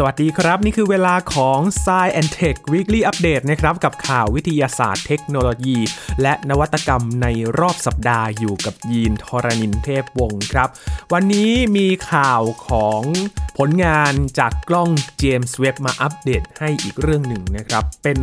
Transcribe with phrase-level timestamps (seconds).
[0.00, 5.78] สวัสดีครับ นี่คือเวลาของ s ซ e and Tech Weekly Update นะครับ กับข่าววิทยาศาสตร์เทคโนโลยี
[6.22, 7.26] และนวัตกรรมใน
[7.58, 10.68] รอบสัปดาห์อยู่กับยีนทรณินเทพวงศ์ครับ
[11.12, 13.02] วันนี้มีข่าวของ
[13.58, 18.18] ผลงานจากกล้องเจมส์เว็บมาอัปเดตให้อีกเรื่องหนึ่งนะครับ เป็น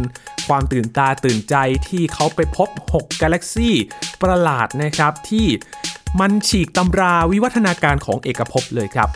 [0.48, 1.56] ความตื่นตาตื่นใจ
[1.90, 3.76] ที่เขาไปพบ 6 กาแล็กซี่
[4.24, 5.48] ประหลาดนะครับที่
[6.20, 9.10] มันฉีกตำราวิวัฒนาการของเอกภพเลยครับ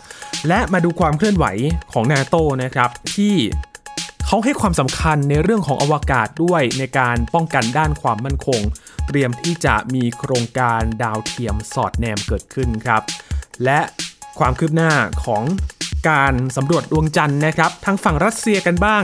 [0.48, 1.46] และมาดูความเคลื่อนไหว
[1.92, 3.34] ของนาโตนะครับที่
[4.26, 8.60] เขาให้ความสำคัญในเรื่องของอวกาศด้วยในการป้องกันด้านความมั่นคง
[9.06, 13.02] เตรียมที่จะมีโครงการดาวเทียมสอดแนมเกิดขึ้นครับ
[13.64, 13.80] และ
[14.38, 14.92] ความคืบหน้า
[15.24, 15.42] ของ
[16.08, 19.02] การสำรวจดวงจันทร์นะครับทางฝั่งรัสเซียกันบ้าง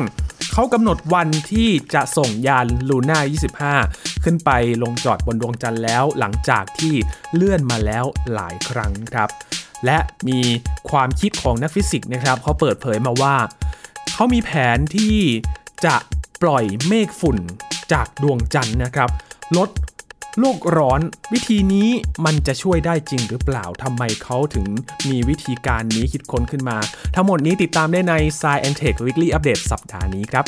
[0.53, 4.51] เขากำหนดวันที่จะส่งยานลูน่า 25 ขึ้นไป
[4.83, 6.95] ลงจอดบนดวงจันทร์แล้วหลังจากที่
[7.35, 9.29] เลื่อนมาแล้วหลายครั้งครับ
[9.87, 10.41] และมี
[10.91, 13.37] ความคิดของนักฟิสิกส์นะครับเขาเปิดเผยมาว่า
[14.15, 15.17] เขามีแผนที่
[15.85, 15.97] จะ
[16.43, 17.39] ปล่อยเมฆฝุ่น
[17.93, 19.11] จากดวงจันทร์นะครับ
[19.57, 19.71] ลด
[20.41, 21.01] โลกร้อน
[21.33, 21.89] วิธีนี้
[22.25, 24.67] มันจะช่วยได้จริงหรือเปล่าทำไมเขาถึง
[25.11, 26.79] มีวิธีการนี้คิดค้นขึ้นมา
[27.15, 30.45] ทั้งหมดนี้ติดตามได้ใน Science Tech Weekly Update สัปดาห์นี้ครับ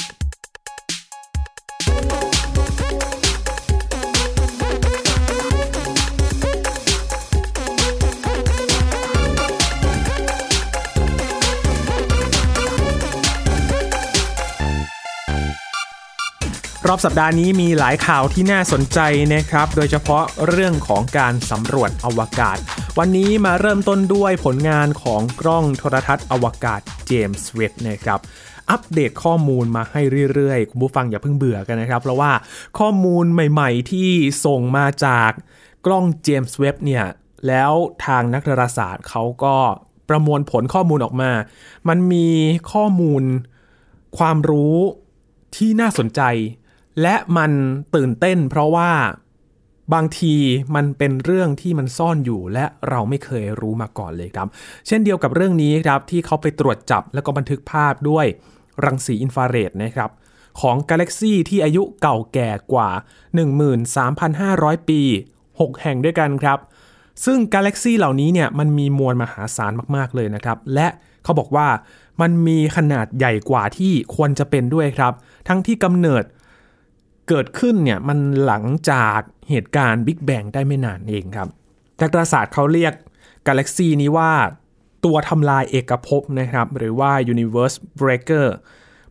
[16.87, 18.99] รอบสัปดาห์นี้มีหลายข่าวที่น่าสนใจ
[19.35, 22.59] นะครับ โดยเฉพาะเรื่องของการสำรวจอวกาศ
[22.99, 28.21] วันนี้มาเริ่มต้นด้วยผลงานของกล้องโทรทัศน์อวกาศเจมส์เวบนะครับ
[28.71, 30.01] อัปเดตข้อมูลมาให้
[30.35, 32.33] เรื่อยๆ คุณผู้ฟังอย่าเพิ่งเบื่อกันนะครับ เพราะว่า
[32.79, 34.11] ข้อมูลใหม่ๆ ที่
[34.45, 35.31] ส่งมาจาก
[35.87, 37.05] กล้องเจมส์เวบเนี่ย
[37.47, 37.73] แล้ว
[38.07, 39.57] ทางนักดาราศาสตร์เขาก็
[40.09, 41.31] ประมวลผลข้อมูลออกมา
[41.89, 42.29] มันมี
[42.73, 43.23] ข้อมูล
[44.19, 44.77] ความรู้
[45.57, 46.23] ที่น่าสนใจ
[47.03, 47.53] และมัน
[47.95, 48.91] ตื่นเต้น เพราะว่า
[49.95, 50.35] บางที
[50.75, 54.49] มันเป็นเรื่องที่มันซ่อนอยู่และเราไม่เคยรู้มาก่อนเลยครับ
[54.87, 58.27] เช่นเดียวกับเรื่องนี้ครับที่เขาไปตรวจจับแล้วก็บันทึกภาพด้วย
[58.85, 60.11] รังสีอินฟราเรดนะครับ
[60.61, 62.91] ของกาแล็กซีที่อายุเก่าแก่กว่า
[64.09, 65.01] 13,500 ปี
[65.43, 66.59] 6 แห่งด้วยกันครับ
[67.25, 70.89] ซึ่งกาแล็กซีเหล่านี้เนี่ยมันมีมวลมหาศาลมากๆเลยนะครับ และ
[71.25, 71.69] เขาบอกว่า
[72.21, 75.13] มันมีขนาดใหญ่กว่าที่ควรจะเป็นด้วยครับ
[75.49, 76.25] ทั้งที่กำเนิด
[77.29, 81.49] เกิดขึ้นเนี่ยมันหลังจากเหตุการณ์บิ๊กแบงได้ไม่นานเองครับ
[82.01, 82.93] นักดาราศาสตร์เขาเรียก
[83.47, 84.33] กาแล็กซีนี้ว่า
[85.05, 88.47] ตัวทำลายเอกภพนะครับ หรือว่า universe breaker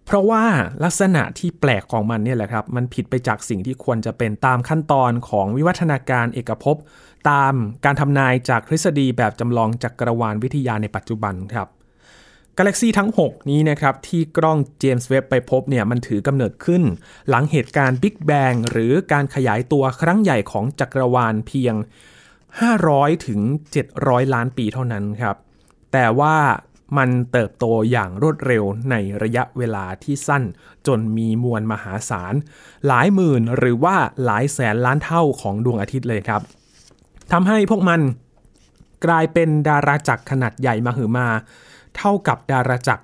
[0.06, 0.44] เพราะว่า
[0.84, 6.76] ลักษณะที่แปลกของมันเนี่ยแหละครับ มันผิดไปจากสิ่งที่ควรจะเป็นตามขั้นตอนของวิวัฒนาการเอกภพ
[7.30, 7.54] ตาม
[7.86, 11.68] การทำนายจากทฤษฎีแบบจำลองจักรวาลวิทยาในปัจจุบันครับ
[12.58, 16.84] กาแล็กซีทั้ง 6 นี้นะครับที่กล้องเจมส์เว็บไปพบเนี่ยมันถือกำเนิดขึ้น
[17.30, 21.76] หลังเหตุการณ์บิ๊กแบงหรือการขยายตัวครั้งใหญ่ของจักรวาลเพียง
[22.50, 23.42] 500 ถึง
[23.88, 25.36] 700 ล้านปีเท่านั้นครับ
[25.92, 26.38] แต่ว่า
[26.98, 30.44] มันเติบโตอย่างรวดเร็วในระยะเวลาที่สั้น
[30.88, 32.34] จนมีมวลมหาศาล
[32.88, 36.42] หลายหมื่นหรือว่าหลายแสนล้านเท่าของดวงอาทิตย์เลยครับ
[37.32, 38.02] ทำให้พวกมัน
[39.06, 41.28] กลายเป็นดาราจักรขนาดใหญ่มาหือมา
[41.98, 43.04] เท่ากับดาราจักร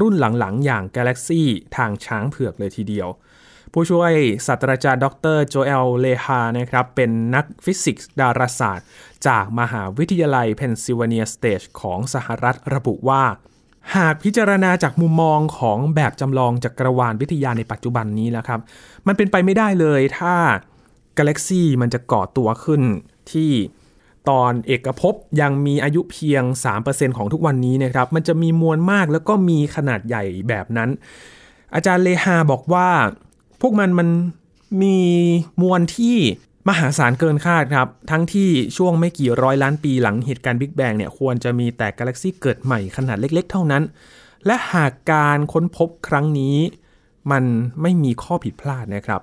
[0.00, 1.42] รุ่นหลังๆ อย่างกาแล็กซี
[1.76, 3.08] ทางช้างเผือกเลยทีเดียว
[3.72, 4.12] ผู้ช่วย
[4.46, 5.06] ศาสตราจารย์ด
[5.36, 8.86] รโจเอล เลฮานะครับ เป็นนักฟิสิกส์ดาราศาสตร์
[9.26, 13.22] จากมหาวิทยาลัยเพนซิลเวเนียสเตทของสหรัฐระบุว่า
[13.96, 18.60] หากพิจารณาจากมุมมองของแบบจำลองจักรวาลวิทยาในปัจจุบันนี้แล้วครับ
[19.06, 20.34] มันเป็นไปไม่ได้เลยถ้า
[21.18, 22.82] กาแล็กซีมันจะก่อตัวขึ้น
[23.32, 23.50] ที่
[24.30, 26.42] ตอนเอกภพยังมีอายุเพียง
[26.80, 30.90] 3%ของทุกวันนี้นะครับ มันจะมีมวลมากแล้วก็มีขนาดใหญ่แบบนั้น
[31.74, 32.88] อาจารย์เลฮาบอกว่า
[33.60, 34.08] พวกมันมัน
[34.82, 34.98] มี
[35.62, 36.16] มวลที่
[36.68, 43.82] มหาศาลเกินคาดครับ ทั้งที่ช่วงไม่กี่ร้อยล้านปีหลังเหตุการณ์บิ๊กแบงเนี่ยควรจะมีแต่กาแล็กซี่เกิดใหม่ขนาดเล็ก ๆ เท่านั้น
[44.46, 46.56] และหากการค้นพบครั้งนี้
[47.30, 47.44] มัน
[47.82, 49.20] ไม่มีข้อผิดพลาดนะครับ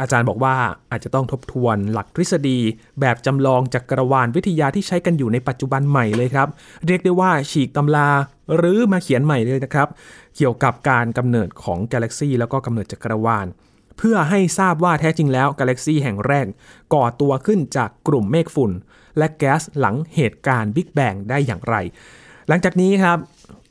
[0.00, 0.56] อาจารย์บอกว่า
[0.90, 2.58] อาจจะต้องทบทวนหลักทฤษฎี
[3.00, 6.48] แบบจำลองจักรวาลวิทยาที่ใช้กันอยู่ในปัจจุบันใหม่เลยครับ
[6.86, 8.08] เรียกได้ว่าฉีกตำรา
[8.56, 9.88] หรือมาเขียนใหม่เลยนะครับ
[10.36, 13.46] เกี่ยวกับการกำเนิดของกาแล็กซีแล้วก็กำเนิดจักรวาล
[13.98, 16.46] เพื่อให้ทราบว่าแท้จริงแล้วกาแล็กซีแห่งแรก
[16.94, 18.72] ก่อตัวขึ้นจากกลุ่มเมฆฝุ่น
[19.18, 21.74] และแก๊สหลังเหตุการณ์บิ๊กแบงได้อย่างไร
[22.48, 23.18] หลังจากนี้ครับ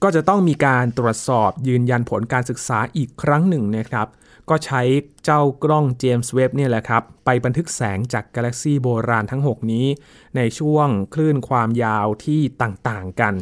[0.03, 4.07] ก็จะต้องมีการตรวจสอบยืนยันผลการศึกษาอีกครั้งหนึ่งนะครับ
[4.49, 4.81] ก็ใช้
[5.23, 9.87] เจ้ากล้องเจมส์เว็บเนี่ยแหละครับ ไปบันทึกแสงจากกาแล็กซีโบราณทั้ง 6 นี้
[10.35, 13.33] ในช่วงคลื่นความยาวที่ต่างๆกัน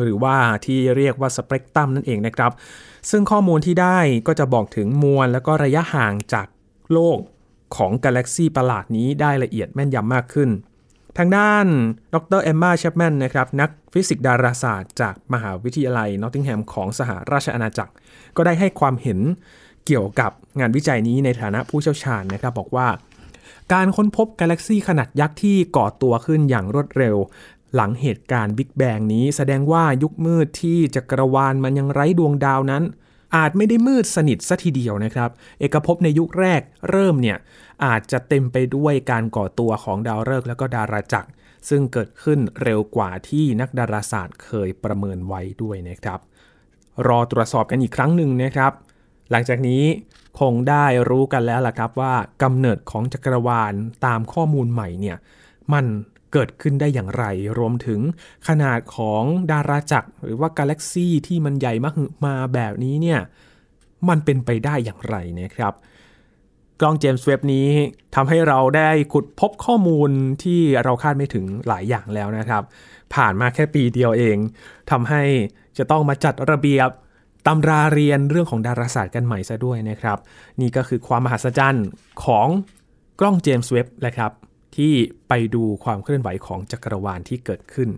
[0.00, 0.36] หรือว่า
[0.66, 2.52] ที่เรียกว่าสเปกตรัมนั่นเองนะครับ
[3.10, 6.46] ซึ่งข้อมูลที่ได้ก็จะบอกถึงมวลแล้วก็ระยะห่างจาก
[6.92, 7.18] โลก
[7.76, 10.50] ของกาแล็กซีประหลาดนี้ได้ละเอียดแม่นยำมากขึ้น
[11.18, 11.66] ทางด้าน
[12.14, 17.92] ดรเอมมาเชปแมนนะครับ นักฟิสิกส์ดาราศาสตร์จากมหาวิทยาลัยนอตติงแฮมของสหราชอาณาจักร
[18.36, 19.18] ก็ได้ให้ความเห็น
[19.86, 20.30] เกี่ยวกับ
[20.60, 22.88] งานวิจัยนี้ในฐานะผู้เชี่ยวชาญนะครับบอกว่า
[23.72, 27.16] การค้นพบกาแล็กซีขนาดยักษ์ที่ก่อตัวขึ้นอย่างรวดเร็ว
[27.74, 32.82] หลังเหตุการณ์บิ๊กแบงนี้แสดงว่ายุคมืดที่จักรวาลมันยังไร้ดวงดาวนั้น
[33.36, 35.30] อาจไม่ได้มืดสนิทซะทีเดียวนะครับ
[35.60, 36.60] เอกภพในยุคแรก
[36.90, 37.38] เริ่มเนี่ย
[37.84, 41.30] อาจจะเต็มไปด้วยการก่อตัวของดาวฤกษ์และก็ดาราจักร
[41.68, 46.20] ซึ่งเกิดขึ้นเร็วกว่าที่นักดาราศาสตร์เคยประเมินไว้ด้วยนะครับ
[47.08, 48.72] รอตรวจสอบกันอีกครั้งหนึ่งนะครับ
[49.30, 49.82] หลังจากนี้
[50.40, 53.72] คงได้รู้กันแล้วล่ะครับว่ากำเนิดของจักรวาล
[54.06, 55.16] ตามข้อมูลใหม่เนี่ย
[55.72, 55.84] มัน
[56.32, 57.24] เกิดขึ้นได้อย่างไร
[57.58, 58.00] รวมถึง
[58.48, 61.94] ขนาดของดาราจักรหรือว่ากาแล็กซี่ที่มันใหญ่มาก
[62.26, 63.20] มาแบบนี้เนี่ย
[64.08, 65.74] มันเป็นไปได้อย่างไรนะครับ
[66.80, 67.68] กล้องเจมส์เว็บนี้
[68.14, 70.10] ทำให้เราได้ขุดพบข้อมูล
[70.42, 72.62] ที่เราคาดไม่ถึงหลายอย่างแล้วนะครับ
[73.14, 74.36] ผ่านมาแค่ปีเดียวเอง
[74.90, 75.22] ทำให้
[75.78, 76.90] จะต้องมาจัดระเบียบ
[77.46, 80.18] ตำราเรียนเรื่องของดาราศาสตร์กันใหม่ซะด้วยนะครับ
[80.60, 81.86] นี่ก็คือความมหัศจรรย์
[82.24, 82.48] ของ
[83.20, 84.32] กล้องเจมส์เว็บแหละครับ
[84.76, 84.94] ที่
[85.28, 87.88] ไปดูความเคลื่อนไหวของจักรวาลที่เกิดขึ้น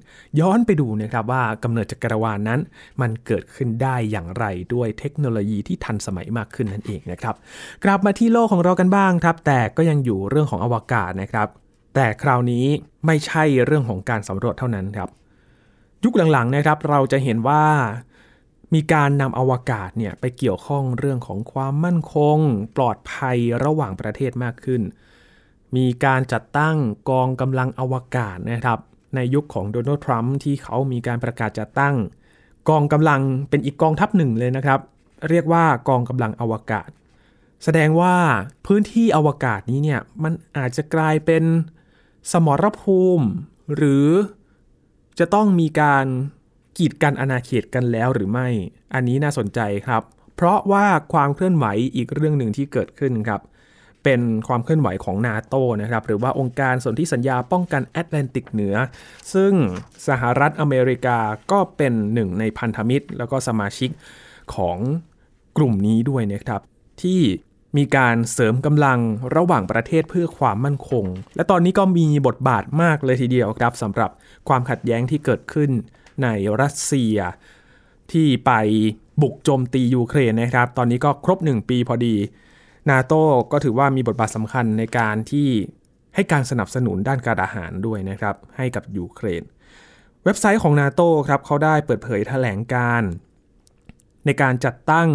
[0.41, 2.61] ย้อนไปดูนะครับว่ากำเนิดจักรวาลนั้น
[3.01, 7.35] มันเกิดขึ้นได้อย่างไรด้วยเทคโนโลยีที่ทันสมัยมากขึ้นนั่นเองนะครับ
[7.85, 11.49] กลับมาที่โลกของเรากันบ้างครับ แต่ก็ยังอยู่เรื่องของอวกาศนะครับ
[11.95, 12.67] แต่คราวนี้
[13.07, 15.09] ไม่ใช่เรื่องของการสำรวจเท่านั้นครับ
[16.05, 17.65] ยุคหลังๆนะครับ เราจะเห็นว่า
[18.75, 22.39] มีการนำอวกาศเนี่ยไปเกี่ยวข้องเรื่องของความมั่นคง
[22.77, 24.83] ปลอดภัยระหว่างประเทศมากขึ้น
[25.77, 26.77] มีการจัดตั้ง
[27.11, 28.81] กองกำลังอวกาศนะครับ
[29.15, 31.95] ในยุคของโดนัลด์ทรัมป์ที่เขามีการประกาศจัดตั้ง
[32.69, 33.21] กองกำลัง
[33.51, 34.81] เป็นอีกกองทัพหนึ่งเลยนะครับ
[35.29, 36.89] เรียกว่ากองกำลังอวกาศ
[37.65, 38.17] แสดงว่า
[38.67, 41.45] พื้นที่อวกาศนี้เนี่ยมันอาจจะกลายเป็น
[42.33, 43.27] สมรภูมิ
[43.75, 44.07] หรือ
[45.19, 46.07] จะต้องมีการ
[46.79, 48.49] กีดกันอาณาเขตกันแล้วหรือไม่
[48.95, 50.03] อันนี้น่าสนใจครับ
[50.37, 51.67] เพราะว่าความเคลื่อนไหว
[51.97, 53.41] อีกเรื่องหนึ่งที่เกิดขึ้นครับ
[54.05, 58.75] เป็นความเคลื่อนไหวของนาโตนะครับ หรือว่าองค์การสนธิสัญญาป้องกันแอตแลนติกเหนือ
[59.35, 59.53] ซึ่ง
[60.09, 61.19] สหรัฐอเมริกา
[61.53, 63.91] ก็เป็นหนึ่งในพันธมิตร แล้วก็สมาชิก
[64.55, 64.79] ของ
[65.57, 66.61] กลุ่มนี้ด้วยนะครับ
[67.03, 67.21] ที่
[67.77, 68.99] มีการเสริมกำลัง
[69.37, 71.05] ระหว่างประเทศเพื่อความมั่นคง
[71.37, 74.11] และตอนนี้ก็มีบทบาทมากเลยทีเดียวครับสำหรับ
[74.49, 75.71] ความขัดแย้งที่เกิดขึ้น
[76.23, 76.29] ใน
[76.61, 77.17] รัสเซีย
[78.13, 78.53] ที่ไป
[79.23, 82.17] บุกโจมตียูเครนนะครับ ตอนนี้ก็ครบ 1 ปีพอดี
[82.91, 83.21] นาโต้
[83.53, 85.49] ก็ถือว่ามีบทบาทสำคัญในการที่
[86.15, 89.43] ให้การสนับสนุนด้านการอาหารด้วยนะครับ ให้กับยูเครน
[90.25, 93.03] เว็บไซต์ของนาโต้ครับเขาได้เปิดเผยแถลงการ
[94.27, 95.09] ในการจัดตั้ง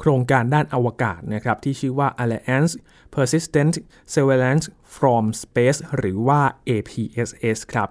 [0.00, 2.72] โครงการด้านอวกาศนะครับที่ชื่อว่า Alliance
[3.14, 3.74] Persistent
[4.14, 7.88] Surveillance from Space หรือว่า APSS ครับ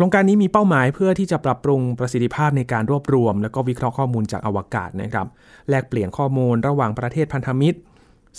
[0.00, 5.26] ครงการนี้มีเป้าหมายเพื่อที่จะปรับปรุงประสิทธิภาพในการรวบรวม และก็วิเคราะห์ข้อมูลจากอวกาศนะครับ
[5.68, 7.78] แลกเปลี่ยนข้อมูลระหว่างประเทศพันธมิตร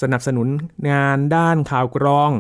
[0.01, 0.47] สนับสนุน
[0.91, 2.31] งานด้านข่าวกรอง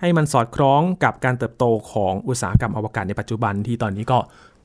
[0.00, 4.18] ให้มันสอดคล้องกับการเติบโตของอุตสาหกรรมอวกาศในปัจจุบันที่ตอนนี้ก็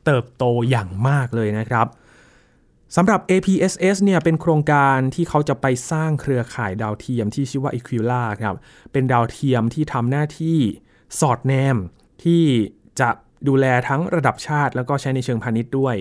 [0.05, 1.87] เติบโตอย่างมากเลยนะครับ
[2.95, 8.55] สำหรับ APSS เนี่ยเป็นโครงการที่เขาจะไปสร้างเครือข่ายดาวเทียมที่ชื่อว่า Equila ครับ
[8.91, 10.57] เป็นดาวเทียมที่ทำหน้าที่
[11.19, 11.77] สอดแนม
[12.23, 12.43] ที่
[13.01, 13.09] จะ
[13.47, 15.95] ดูแลทั้งระดับชาติ แล้วก็ใช้ในเชิงพาณิชย์ด้วย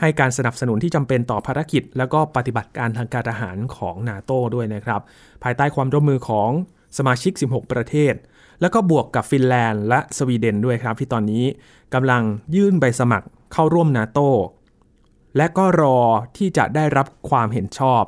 [0.00, 5.00] ให้การสนับสนุนที่จำเป็นต่อภารกิจ แล้วก็ปฏิบัติการทางการทหารของนาโต้ด้วยนะครับ
[5.42, 6.50] ภายใต้ความร่วมมือของ
[6.98, 8.14] สมาชิก 16 ประเทศ
[8.60, 11.44] แล้วก็บวกกับฟินแลนด์และสวีเดนด้วยครับ ที่ตอนนี้
[11.94, 12.22] กำลัง
[12.54, 14.28] ยื่นใบสมัครเข้าร่วมนาโต้
[15.36, 15.98] และก็รอ
[16.36, 18.02] ที่จะได้รับความเห็นชอบ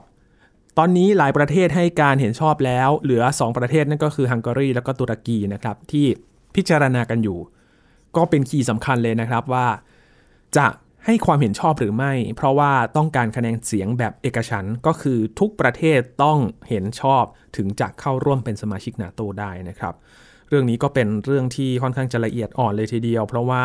[0.79, 6.07] ตอนนี้หลายประเทศให้การเห็นชอบแล้ว เหลือ 2 ประเทศนั่นก็คือฮังการี และก็ตุรกีนะครับที่
[6.55, 7.39] พิจารณากันอยู่
[8.19, 9.67] ก็เป็นคีย์สำคัญเลยนะครับว่า
[10.57, 10.67] จะ
[11.05, 17.25] ให้ความเห็นชอบหรือไม่ เพราะว่าต้องการคะแนนเสียงแบบเอกฉันก็คือทุกประเทศต้องเห็นชอบ
[17.57, 19.95] ถึงจะเข้าร่วมเป็นสมาชิกนาโตได้นะครับ
[20.49, 23.65] เรื่องนี้ก็เป็นเรื่องที่ค่อนข้างจะละเอียดอ่อนเลยทีเดียว เพราะว่า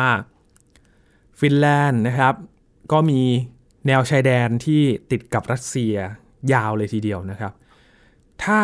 [1.40, 2.34] ฟินแลนด์นะครับ
[2.92, 3.20] ก็มี
[3.86, 5.94] แนวชายแดนที่ติดกับรัสเซีย
[6.52, 7.52] ยาวเลยทีเดียวนะครับ
[8.44, 8.60] ถ้า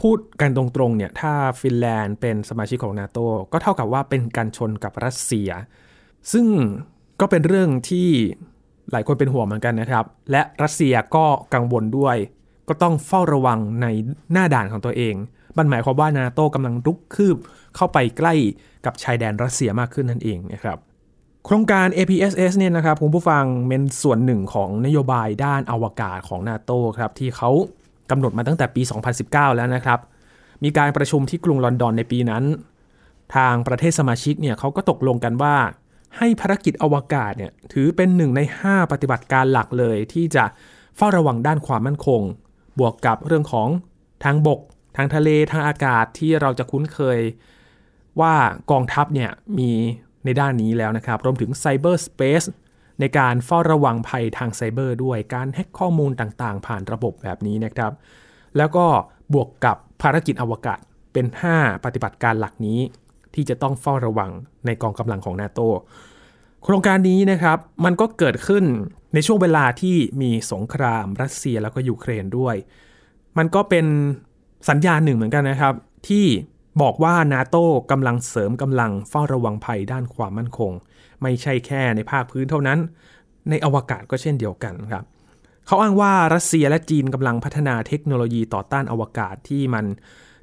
[0.00, 3.18] พูดกันตรงๆเนี่ยถ้าฟินแลนด์เป็นสมาชิกของนาโต
[3.52, 5.50] ก็เท่ากับว่าเป็นการชนกับรัสเซีย
[6.32, 6.46] ซึ่ง
[7.20, 8.08] ก็เป็นเรื่องที่
[8.90, 12.16] หลายคนเป็นห่วงเหมือนกันนะครับ และรัสเซียก็กังวลด้วย
[12.68, 13.86] ก็ต้องเฝ้าระวังใน
[14.32, 15.14] หน้าด่านของตัวเอง
[15.58, 17.36] มันหมายความว่านาโตกำลังรุกคืบ
[17.76, 18.34] เข้าไปใกล้
[18.84, 20.78] กับชายแดนรัสเซียมากขึ้นนั่นเองนะครับ
[21.46, 27.50] โครงการ APSS เนี่ยนะครับคุณผู้ฟังเป็นส่วนหนึ่งของนโยบายด้านอวกาศของนาโตครับที่เขา
[28.12, 28.82] กำหนดมาตั้งแต่ปี
[29.20, 30.00] 2019 แล้วนะครับ
[30.64, 32.44] มีการประชุมที่กรุงลอนดอนในปีนั้น
[33.36, 35.56] ทางประเทศสมาชิกเนี่ยเขาก็ตกลงกันว่า
[36.18, 40.44] ให้ภารกิจอวกาศเนี่ยถือเป็นหนึ่งใน 5 ปฏิบัติการหลักเลย ที่จะ
[40.96, 42.22] เฝ้าระวังด้านความมั่นคง
[42.78, 43.68] บวกกับเรื่องของ
[44.24, 44.60] ทางบก
[44.96, 47.18] ทางทะเลทางอากาศที่เราจะคุ้นเคย
[48.20, 48.34] ว่า
[48.70, 49.70] กองทัพเนี่ยมี
[50.24, 52.42] ในด้านนี้แล้วนะครับ รวมถึงไซเบอร์สเปซ
[53.02, 57.92] ในการเฝ้าระวังภัยทางไซเบอร์ด้วยการแฮ็กข้อมูลต่างๆ ผ่านระบบแบบนี้นะครับ
[58.56, 58.86] แล้วก็
[59.34, 60.78] บวกกับภารกิจอวกาศ
[61.12, 62.80] เป็น 5 ปฏิบัติการหลักนี้
[63.34, 64.30] ที่จะต้องเฝ้าระวัง
[64.66, 65.60] ในกองกำลังของนาโต
[66.64, 68.64] โครงการนี้นะครับมันก็เกิดขึ้น
[69.14, 72.56] ในช่วงเวลาที่มีสงครามรัสเซียแล้วก็ยูเครนด้วย
[73.38, 73.86] มันก็เป็น
[74.68, 75.74] สัญญาณหนึ่งเหมือนกันนะครับ
[76.08, 76.26] ที่
[76.80, 80.72] บอกว่านาโต้กำลังเสริมกำลังเฝ้าระวังภัยด้านความมั่นคง
[81.22, 82.78] ไม่ใช่แค่ในภาคพื้นเท่านั้น
[83.50, 85.04] ในอวกาศก็เช่นเดียวกันครับ
[85.66, 89.84] เขาอ้างว่ารัสเซียและจีนกำลังพัฒนาเทคโนโลยีต่อต้านอวกาศที่มัน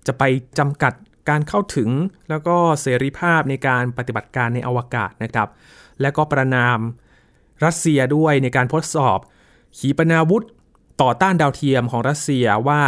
[0.08, 0.24] จะไป
[0.60, 0.94] จำกัด
[1.30, 1.90] การเข้าถึง
[2.30, 5.50] แล้วก็เสรีภาพในการปฏิบัติการในอวกาศนะครับ
[6.02, 6.80] และก็ประนาม
[7.66, 9.20] รัสเซียด้วยในการทดสอบ
[9.78, 10.44] ขีปนาวุธ
[11.02, 12.82] ต่อต้านดาวเทียมของรัสเซียว่า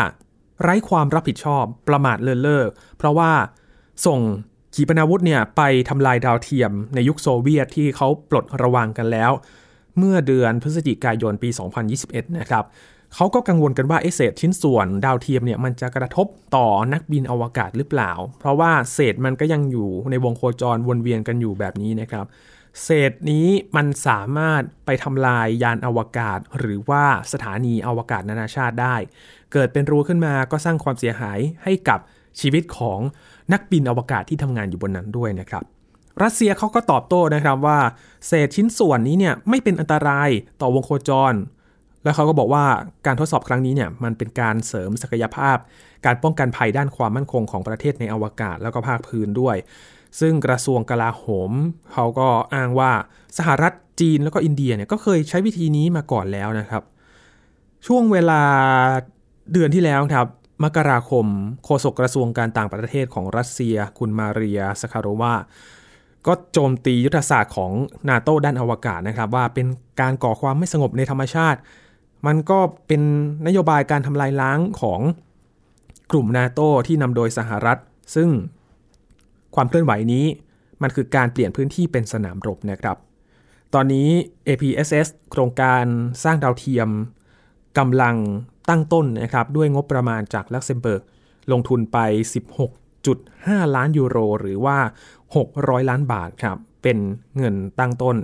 [0.62, 2.64] ไร้ความรับผิดชอบประมาทเลินเล่อ
[2.98, 3.32] เพราะว่า
[4.06, 4.20] ส่ง
[4.76, 9.32] ขีปนาวุธเนี่ยไปทำลายดาวเทียมในยุคโซเวียตที่เขาปลดระวางกันแล้ว
[9.98, 11.50] เมื่อเดือนพฤศจิกายนปี
[11.94, 12.64] 2021 นะครับ
[13.16, 22.26] เขาก็กังวลกันว่าเศษชิ้นส่วนดาวเทียมเนี่ยมันจะกระทบต่อนักบินอวกาศหรือเปล่า เพราะว่าเศษมันก็ยังอยู่ในวงโคจรวนเวียนกันอยู่แบบนี้นะครับ
[22.84, 28.96] เศษนี้มันสามารถไปทำลายยานอวกาศ หรือว่าสถานีอวกาศนานาชาติได้
[29.54, 32.00] เกิดเป็นรูขึ้นมาก็สร้างความเสียหายให้กับ
[32.40, 33.00] ชีวิตของ
[33.54, 35.64] นักบินอวกาศที่ทำงานอยู่บนนั้นด้วยนะครับ
[36.24, 37.80] รัสเซียเขาก็ตอบโต้นะครับว่า
[38.28, 40.30] เศษชิ้นส่วนนี้เนี่ยไม่เป็นอันตราย
[40.62, 41.34] ต่อวงโคจร
[42.04, 42.66] และเขาก็บอกว่า
[43.06, 45.58] การทดสอบครั้งนี้เนี่ยมันเป็นการเสริมศักยภาพ
[46.06, 49.58] การป้องกันภัยด้านความมั่นคงของประเทศในอวกาศแล้วก็ภาคพื้นด้วย
[50.20, 51.52] ซึ่งกระทรวงกลาโหม
[51.94, 52.92] เขาก็อ้างว่า
[53.38, 56.84] สหรัฐจีนแล้วก็อินเดียเนี่ยก็เคยใช้วิธีนี้มาก่อนแล้วนะครับ
[57.88, 58.42] ช่วงเวลา
[59.52, 60.28] เดือนที่แล้วครับ
[60.64, 61.26] มกราคม
[61.66, 65.34] โฆษกกระทรวงการต่างประเทศของรัสเซีย คุณมาเรียสคาโรวา
[66.28, 67.72] ก็โจมตียุทธศาสตร์ของ
[68.10, 69.68] นาโต้ด้านอวกาศนะครับ ว่าเป็น
[70.02, 71.60] การก่อความไม่สงบในธรรมชาติ
[72.28, 73.02] มันก็เป็น
[73.48, 75.00] นโยบายการทำลายล้างของ
[76.12, 77.78] กลุ่มนาโต้ที่นำโดยสหรัฐ
[78.16, 78.30] ซึ่ง
[79.56, 80.26] ความเคลื่อนไหวนี้
[80.82, 82.98] มันคือการเปลี่ยนพื้นที่เป็นสนามรบนะครับ
[83.74, 84.10] ตอนนี้
[84.48, 85.84] APSS โครงการ
[86.24, 86.90] สร้างดาวเทียม
[87.78, 88.16] กำลัง
[88.70, 91.02] ตั้งต้นนะครับด้วยงบประมาณจากลักเซมเบิร์ก
[91.52, 91.98] ลงทุนไป
[92.88, 94.78] 16.5 ล้านยูโร หรือว่า
[95.34, 96.98] 600 ล้านบาทครับเป็น
[97.38, 98.18] เงินตั้งต้น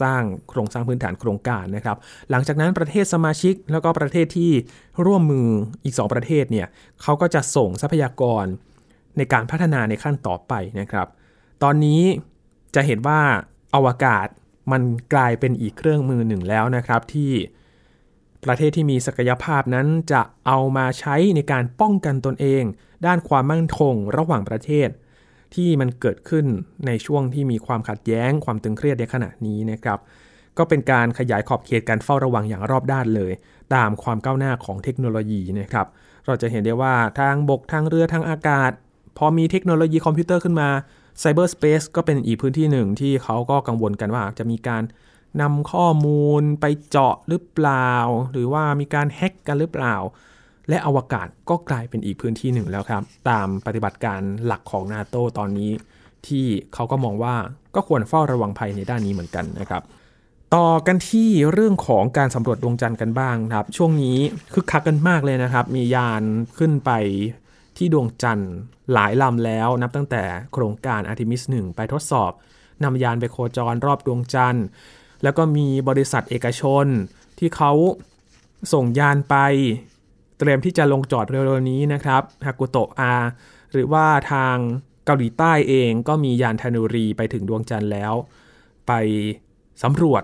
[0.00, 1.96] สร้างโครงสร้างพื้นฐานโครงการนะครับ
[2.30, 4.52] หลังจากนั้นประเทศสมาชิกแล้วก็ประเทศที่
[5.06, 5.48] ร่วมมือ
[5.84, 6.66] อีก 2 ประเทศเนี่ย
[7.02, 8.44] เขาก็จะส่งทรัพยากร
[9.16, 11.08] ในการพัฒนาในขั้นต่อไปนะครับ
[11.62, 12.00] ตอนนี้
[12.74, 13.20] จะเห็นว่า
[13.74, 14.26] อวกาศ
[14.72, 14.82] มัน
[15.14, 17.32] กลายเป็นอีกเครื่องมือหนึ่งแล้วนะครับ ที่
[18.44, 22.64] ประเทศที่มีศักยภาพนั้นจะเอามาใช้ในการป้องกันตนเอง
[23.06, 24.88] ด้านความมั่นคงระหว่างประเทศ
[25.54, 26.46] ที่มันเกิดขึ้น
[26.86, 29.98] ในช่วงที่มีความขัดแย้งความตึงเครียดในขณะนี้นะครับ
[30.58, 33.32] ก็เป็นการขยายขอบเขตการเฝ้าระวังอย่างรอบด้านเลย
[33.74, 35.86] ตามความก้าวหน้าของเทคโนโลยีนะครับ
[36.26, 38.70] เราจะเห็นได้ว่าทางบกทางเรือทางอากาศ
[39.18, 40.68] พอมีเทคโนโลยีคอมพิวเตอร์ขึ้นมา
[41.20, 44.82] cyberspace ก็เป็นอีกพื้นที่หนึ่งที่เขาก็กังวลกันว่าจะมีการ
[45.40, 47.90] นำข้อมูลไปเจาะหรือเปล่า
[48.32, 49.94] หรือว่ามีการแฮ็กกันหรือเปล่า
[50.68, 55.70] และอวกาศก็กลายเป็นอีกพื้นที่หนึ่งแล้วครับ ตามปฏิบัติการหลักของนาโตตอนนี้
[56.26, 57.34] ที่เขาก็มองว่า
[57.74, 59.82] ก็ควรเฝ้าระวังภัยในด้านนี้เหมือนกันนะครับ
[60.54, 64.16] ต่อกันที่เรื่องของการสำรวจดวงจันทร์กันบ้างครับ ช่วงนี้
[64.52, 66.22] คึกคักกันมากเลยนะครับ มียาน
[66.58, 66.90] ขึ้นไป
[67.76, 68.52] ที่ดวงจันทร์
[68.92, 72.32] หลายลำแล้ว นับตั้งแต่โครงการอาร์ติมิส1ไปทดสอบ
[72.84, 74.66] นำยานไปโคจรรอบดวงจันทร์
[75.22, 76.86] แล้วก็มีบริษัทเอกชน
[77.38, 77.72] ที่เขา
[78.72, 79.36] ส่งยานไป
[80.38, 83.14] เตรียมที่จะลงจอดเร็วๆนี้นะครับฮากุโตะอา
[83.72, 84.56] หรือว่าทาง
[85.04, 88.12] เกาหลีใต้เองก็มียานธนูรีไปถึงดวงจันทร์แล้ว
[88.86, 88.92] ไป
[89.82, 90.22] สำรวจ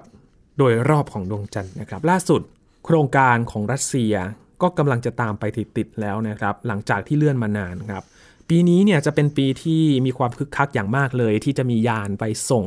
[0.59, 2.43] โดยรอบของดวงจันทร์นะครับ ล่าสุด
[2.85, 4.15] โครงการของรัสเซีย
[4.63, 5.45] ก็กำลังจะตามไป
[5.77, 8.05] ติดๆแล้วนะครับ หลังจากที่เลื่อนมานานครับ
[8.49, 12.65] ปีนี้เนี่ยจะเป็นปีที่มีความคึกคักอย่างมากเลย ที่จะมียานไปส่ง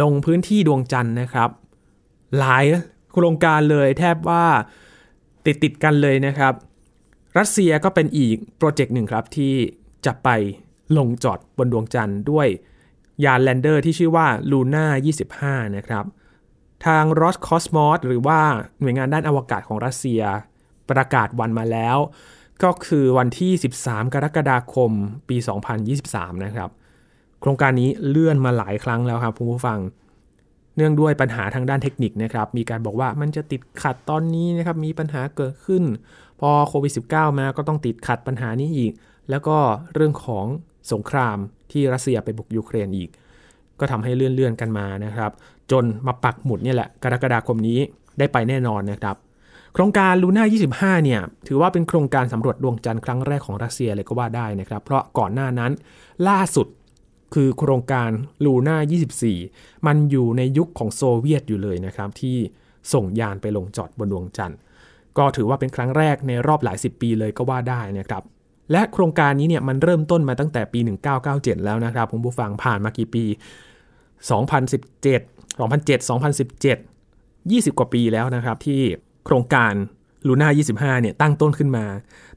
[0.00, 1.50] ลงพื้นที่ดวงจันทร์นะครับ
[2.38, 2.64] หลาย
[3.12, 4.44] โครงการเลยแทบว่า
[5.46, 6.54] ติดติดกันเลยนะครับ
[7.38, 9.54] รัสเซียก็เป็นอีกโปรเจกต์หนึ่งครับที่
[10.06, 10.28] จะไป
[10.98, 12.48] ลงจอดบนดวงจันทร์ด้วย
[13.24, 14.84] ยาน lander ที่ชื่อว่า Luna
[15.30, 16.04] 25 นะครับ
[16.86, 18.40] ทาง Roscosmos หรือว่า
[18.80, 20.22] หน่วยงานด้านอวกาศของรัสเซีย
[20.90, 21.96] ประกาศวันมาแล้ว
[22.62, 24.90] ก็คือวันที่ 13 กรกฎาคม
[25.28, 25.36] ปี
[25.90, 26.70] 2023 นะครับ
[27.44, 29.78] โครงการนี้เลื่อนมาหลายครั้งแล้วครับคุณผู้ฟัง
[30.76, 35.82] เนื่องด้วยปัญหาทางด้านเทคนิคนะครับมีการบอกว่ามันจะติดขัดตอนนี้นะครับมีปัญหาเกิดขึ้น
[36.40, 38.92] พอโควิด -19 มาก็ต้องติดขัดปัญหานี้อีก
[39.30, 39.56] แล้วก็
[39.94, 40.46] เรื่องของ
[40.92, 41.36] สงคราม
[41.72, 43.10] ที่รัสเซียไปบุกยูเครนอีก
[43.80, 45.30] ก็ทำให้เลื่อนๆกันมานะครับ
[45.70, 47.78] จนมาปักหมุดเนี่ยแหละกรกฎาคมนี้
[48.18, 49.16] ได้ไปแน่นอนนะครับ
[49.74, 50.44] โครงการลูน่า
[50.98, 55.72] 25 เนี่ย ถือว่าเป็นโครงการสำรวจดวงจันทร์ครั้งแรกของรัสเซียเลยก็ว่าได้นะครับ เพราะก่อนหน้านั้น
[56.28, 56.66] ล่าสุด
[57.34, 58.10] คือโครงการ
[58.44, 58.76] ลูน่า
[59.32, 62.36] 24 มันอยู่ในยุคของโซเวียตอยู่เลยนะครับ ที่
[62.92, 64.58] ส่งยานไปลงจอดบนดวงจันทร์
[65.18, 68.22] ก็ถือว่าเป็นครั้งแรกในรอบหลายสิบปีเลยก็ว่าได้นะครับ
[68.72, 70.80] และโครงการนี้เนี่ยมันเริ่มต้นมาตั้งแต่ปี
[71.22, 73.24] 1997 แล้วนะครับผมผู้ฟังผ่านมากี่ปี
[74.40, 76.08] 2017 2007
[76.68, 78.82] 2017 20 กว่าปีแล้วนะครับที่
[79.24, 79.72] โครงการ
[80.28, 80.48] ลูน่า
[80.96, 81.86] 25 เนี่ยตั้งต้นขึ้นมา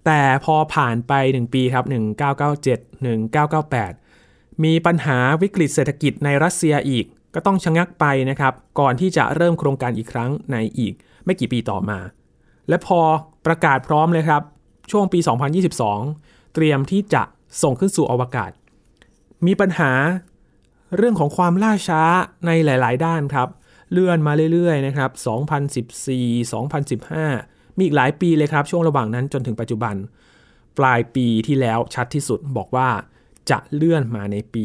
[0.05, 1.85] แต่พอผ่านไป 1 ปีครับ
[2.47, 4.06] 1997 1998
[4.63, 10.93] มีปัญหาวิกฤตเศรษฐกิจในรัสเซียอีก ก็ต้องชะงักไปนะครับ ก่อนที่จะเริ่มโครงการอีกครั้งในอีก
[11.25, 11.99] ไม่กี่ปีต่อมา
[12.69, 12.99] และพอ
[13.45, 14.41] ประกาศพร้อมเลยครับ
[14.91, 15.19] ช่วงปี
[15.87, 17.23] 2022 เตรียมที่จะ
[17.61, 18.51] ส่งขึ้นสู่อวกาศ
[19.45, 19.91] มีปัญหา
[20.97, 22.01] เรื่องของความล่าช้า
[22.45, 23.49] ในหลาย ๆ ด้านครับ
[23.91, 25.11] เลื่อนมาเรื่อย ๆ นะครับ
[26.05, 26.51] 2014
[26.93, 29.95] 2015 มีอีกหลายปีเลยครับ ช่วงระหว่างนั้นจนถึงปัจจุบัน
[30.77, 32.89] ปลายปีที่แล้วชัดที่สุดบอกว่า
[33.51, 34.63] จะเลื่อนมาในปี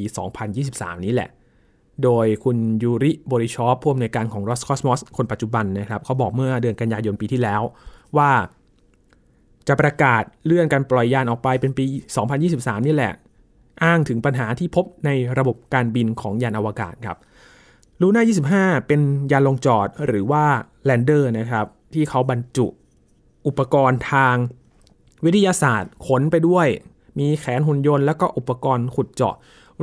[0.53, 1.31] 2023 นี้แหละ
[2.05, 7.63] โดยคุณยูริบริชอปผู้อำนวยการของ Roscosmos คนปัจจุบันนะครับเขาบอกเมื่อเดือนกันยายนปีที่แล้ว
[8.17, 8.31] ว่า
[9.69, 11.85] จะประกาศเลื่อนการปล่อยยานออกไปเป็นปี
[12.37, 13.13] 2023 นี่แหละ
[13.85, 17.19] อ้างถึงปัญหาที่พบในระบบการบินของยานอวกาศครับ
[18.01, 19.01] ลูน่า25 เป็น
[19.33, 20.45] ยานลงจอดหรือว่า
[20.85, 22.67] แลนเดอร์นะครับ ที่เขาบรรจุ
[23.47, 24.37] อุปกรณ์ทาง
[25.25, 26.69] วิทยาศาสตร์ขนไปด้วย
[27.19, 29.35] มีแขนหุ่นยนต์แล้วก็อุปกรณ์ขุดเจาะ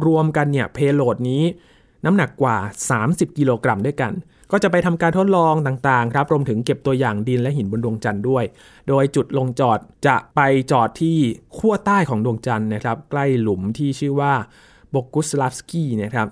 [0.06, 1.44] รวมกันเนี่ยเพโลดนี้
[2.06, 2.56] น้ำหนักกว่า
[2.98, 4.13] 30 กิโลกรัมด้วยกัน
[4.52, 8.44] ก็จะไปทำการทดลองต่างๆครับรวมถึงเก็บตัวอย่างดินและหินบนดวงจันทร์ด้วย
[8.88, 10.39] โดยจุดลงจอดจะไป
[10.72, 11.18] จอดที่
[11.58, 14.34] ขั้วใต้ของดวงจันทร์นะครับ ใกล้หลุมที่ชื่อว่า
[14.94, 16.28] บกุสลาฟสกี้นะครับ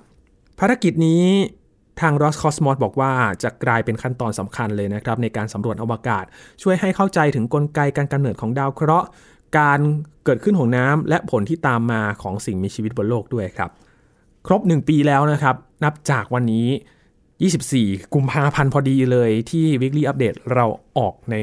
[0.59, 1.25] ภารกิจนี้
[2.01, 3.11] ทาง Roscosmos บอกว่า
[3.43, 6.25] จะกลายเป็นขั้นตอนสำคัญเลยนะครับในการสำรวจอวกาศ
[6.61, 9.07] ช่วยให้เข้าใจถึงกลไกการกำเนิดของดาวเคราะห์
[9.57, 9.79] การ
[10.25, 13.71] เกิดขึ้นของน้ำและผลที่ตามมาของสิ่งมีชีวิตบนโลกด้วยครับ
[14.47, 16.67] ครบ 1 ปีแล้วนะครับ นับจากวันนี้
[17.39, 20.65] 24 กุมภาพันธ์พอดีเลยที่ Weekly Update เรา
[20.97, 21.35] ออกใน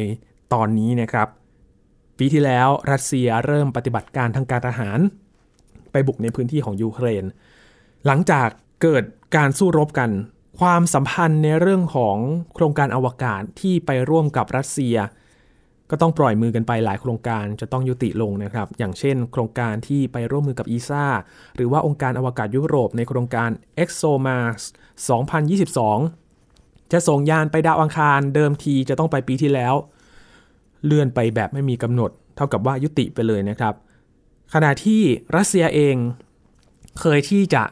[0.53, 1.29] ตอนนี้นะครับ
[2.19, 4.99] ปีที่แล้วรัสเซียเริ่มปฏิบัติการทางการทหาร
[5.93, 7.25] ไปบุกในพื้นที่ของยูเครน
[8.07, 8.49] หลังจาก
[8.83, 9.05] เกิด
[9.37, 10.11] การสู้รบกัน
[10.61, 12.17] ความสัมพันธ์ในเรื่องของ
[12.55, 14.97] โครงการอวกาศที่ไปร่วมกับรัสเซีย
[15.91, 21.05] ก็ต้องปล่อยมือกันไปหลายโครงการจะต้องยุติลงนะครับ อย่างเช่น โครงการที่ไปร่วมมือกับอีซ่า
[21.57, 23.51] หรือว่าองค์การอวกาศยุโรปในโครงการ
[23.83, 24.63] ExoMars
[25.57, 29.75] 2022 จะส่งยานไปดาวอังคารเดิมทีจะต้องไปปีที่แล้ว
[30.85, 33.75] เลื่อนไปแบบไม่มีกำหนด เท่ากับว่ายุติไปเลยนะครับ
[34.55, 35.03] ขณะที่
[35.37, 35.97] รัสเซียเอง
[37.01, 37.63] เคยที่จะ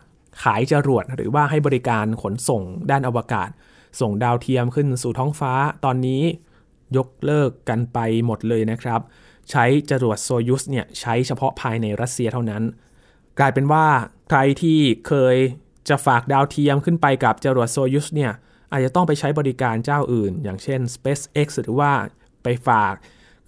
[0.43, 3.49] ขายจรวดหรือว่าให้บริการขนส่งด้านอวกาศ
[4.01, 5.53] ส่งดาวเทียมขึ้นสู่ท้องฟ้า
[5.85, 6.23] ตอนนี้
[6.97, 9.01] ยกเลิกกันไปหมดเลยนะครับ
[9.51, 12.63] ใช้จรวดโซยุสเนี่ยใช้เฉพาะภายในรัสเซียเท่านั้น
[13.39, 13.87] กลายเป็นว่า
[14.31, 14.79] ใครที่
[15.09, 15.37] เคย
[15.89, 18.33] จะฝากดาวเทียมขึ้นไปกับจรวดโซยุสเนี่ย
[18.73, 21.91] อาจจะต้องไปใช้บริการเจ้าอื่น อย่างเช่น SpaceX หรือว่า
[22.43, 22.95] ไปฝาก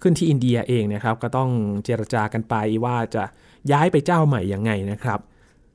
[0.01, 1.49] ขึ้นที่อินเดียเองนะครับก็ต้อง
[1.85, 3.23] เจรจากันไปว่าจะ
[3.71, 5.19] ย้ายไปเจ้าใหม่ยังไงนะครับ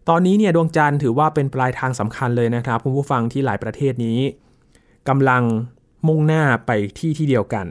[0.09, 4.18] ตอนนี้เนี่ยดวงจันทร์ถือว่าเป็นปลายทางสำคัญเลยนะครับ คุณผู้ฟังที่หลายประเทศนี้
[5.09, 5.42] กำลัง
[6.07, 7.67] มุ่งหน้าไปที่ที่เดียวกัน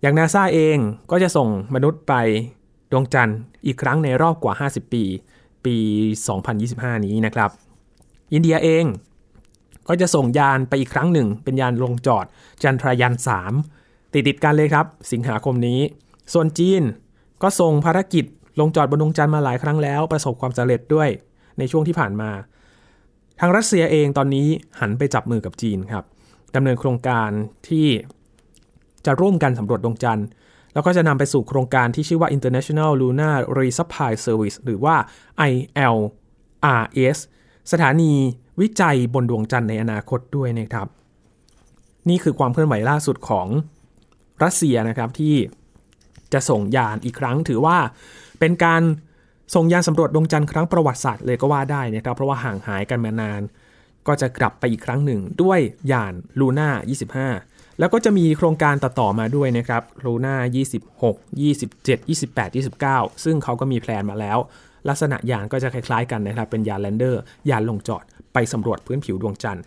[0.00, 0.78] อย่างนาซาเอง
[1.10, 2.14] ก็จะส่งมนุษย์ไป
[2.90, 5.04] ดวงจันทร์อีกครั้งในรอบกว่า 50 ปี
[5.64, 5.76] ปี
[6.40, 7.50] 2025 นี้นะครับ
[8.32, 8.84] อินเดียเอง
[9.88, 12.26] ก็จะส่งยานไปอีกครั้งหนึ่ง เป็นยานลงจอด
[12.62, 13.14] จันทรายาน
[13.64, 15.80] 3 ติดติดกันเลยครับ สิงหาคมนี้
[16.32, 16.82] ส่วนจีน
[17.42, 18.24] ก็ส่งภารกิจ
[18.60, 21.08] ลงจอดบนดวงจันทร์มาหลายครั้งแล้ว ประสบความสำเร็จด้วย
[21.58, 22.30] ในช่วงที่ผ่านมา
[23.40, 24.46] ทางรัสเซียเองตอนนี้
[24.80, 26.04] หันไปจับมือกับจีนครับ
[26.54, 27.30] ดำเนินโครงการ
[27.68, 27.88] ที่
[29.06, 30.26] จะร่วมกันสำรวจดวงจันทร์
[30.74, 34.96] แล้วก็จะนำไปสู่โครงการที่ชื่อว่า International Lunar Resupply Service หรือว่า
[35.50, 37.18] ILRS
[37.72, 38.12] สถานี
[38.60, 40.88] วิจัยบนดวงจันทร์ในอนาคตด้วยนะครับ
[42.08, 43.46] นี่คือความเคลื่อนไหวล่าสุดของ
[44.44, 45.34] รัสเซียนะครับที่
[46.32, 47.78] จะส่งยานอีกครั้งถือว่า
[48.40, 48.82] เป็นการ
[49.54, 53.40] ส่งยานสำรวจดวงจันทร์ครั้งประวัติศาสตร์เลยก็ว่าได้นะครับเพราะว่าห่างหายกันมานาน
[54.06, 55.60] ก็จะกลับไปอีกครั้งหนึ่งด้วย
[55.92, 60.36] ยาน Luna 25 แล้วก็จะมีโครงการต่อๆมาด้วยนะครับ Luna
[61.06, 62.56] 26 27 28
[62.86, 64.38] 29 ซึ่งเขาก็มี plan มาแล้ว
[64.88, 69.64] ลักษณะยานก็จะคล้ายๆกันนะครับ เป็นยาน lander ยานลงจอดไปสำรวจพื้นผิวดวงจันทร์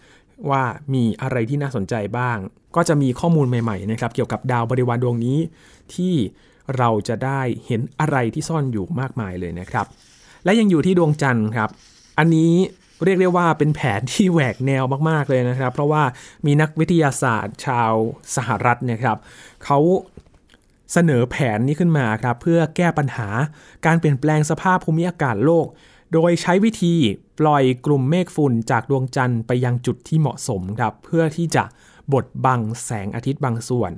[0.50, 0.64] ว่า
[0.94, 2.38] มีอะไรที่น่าสนใจบ้าง
[2.76, 5.38] ก็จะมีข้อมูลใหม่ๆนะครับเกี่ยวกับดาวบริวารดวงนี้
[5.96, 6.16] ที่
[6.78, 9.86] เราจะได้เห็นอะไรที่ซ่อนอยู่มากมายเลยนะครับ
[10.44, 11.70] และยังอยู่ที่ดวงจันทร์ครับ
[12.20, 12.54] อันนี้
[13.06, 16.04] เรียกได้ว่าเป็นแผนที่แหวกแนวมากๆเลยนะครับ เพราะว่า
[16.46, 17.94] มีนักวิทยาศาสตร์ชาว
[18.36, 19.18] สหรัฐนะครับ
[19.66, 19.80] เขา
[20.94, 23.30] เสนอแผนนี้ขึ้นมาครับเพื่อแก้ปัญหา
[23.86, 25.68] การเปลี่ยนแปลงสภาพภูมิอากาศโลก
[26.14, 26.96] โดยใช้วิธี
[27.40, 31.64] ปล่อยกลุ่มเมฆฝุ่นจากดวงจันทร์ไปยังจุดที่เหมาะสมครับเพื่อที่จะ
[32.14, 33.92] บดบังแสงอาทิตย์บางส่วน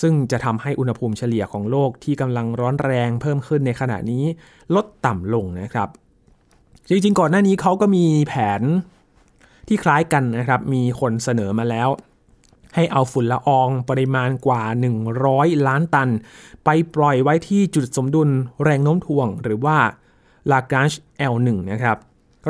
[0.00, 4.24] ซึ่งจะทำให้อุณหภูมิเฉลี่ยของโลกที่กำลังร้อนแรงเพิ่มขึ้นในขณะนี้
[4.74, 5.88] ลดต่ำลงนะครับ
[6.88, 8.62] จริงๆ ก่อนหน้านี้เขาก็มีแผน
[9.68, 11.88] ที่คล้ายกันนะครับ มีคนเสนอมาแล้ว
[12.74, 14.62] ให้เอาฝุ่นละอองปริมาณกว่า
[15.14, 16.10] 100 ล้านตัน
[16.64, 18.28] ไปปล่อยไว้ที่จุดสมดุล
[18.62, 19.78] แรงโน้มถ่วง หรือว่า
[20.50, 20.96] Lagrange
[21.32, 21.98] L1 นะครับ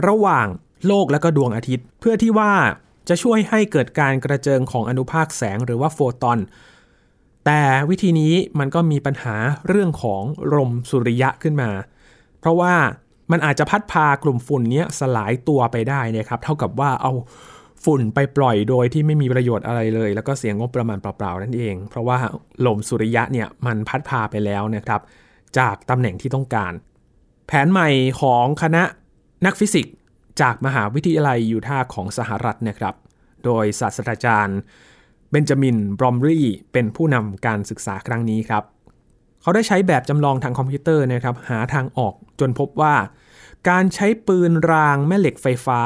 [0.06, 0.46] ระหว่าง
[0.86, 2.52] โลกและก็ดวงอาทิตย์ เพื่อที่ว่า
[3.08, 6.38] จะช่วยให้เกิดการกระเจิงของอนุภาคแสงหรือว่าโฟตอน
[7.46, 9.36] แต่วิธีนี้มันก็มีปัญหา
[9.68, 10.22] เรื่องของ
[10.54, 11.70] ลมสุริยะขึ้นมา
[12.40, 12.74] เพราะว่า
[13.30, 17.12] มันอาจจะพัดพากลุ่มฝุ่นนี้สลายตัวไปได้นะครับ เท่ากับว่าเอา
[17.84, 22.18] ฝุ่นไปปล่อยโดยที่ไม่มีประโยชน์อะไรเลย แล้วก็เสียงงบประมาณเปล่าๆนั่นเอง เพราะว่า
[22.66, 25.00] ลมสุริยะเนี่ยมันพัดพาไปแล้วนะครับ
[25.58, 26.72] จากตำแหน่งที่ต้องการ
[27.46, 27.88] แผนใหม่
[28.20, 28.82] ของคณะ
[29.46, 29.94] นักฟิสิกส์
[30.40, 32.94] จากมหาวิทยาลัยยูทาห์ของสหรัฐนะครับ
[33.44, 34.58] โดยศาสตราจารย์
[35.30, 36.40] เบนจามิน บรอมรี
[36.72, 38.64] เป็นผู้นำการศึกษาครั้งนี้ครับ
[39.42, 42.94] เขาได้ใช้แบบจำลองทางคอมพิวเตอร์นะครับหาทางออกจนพบว่า
[43.68, 45.80] การใช้ปืนรางแม่เหล็กไฟฟ้า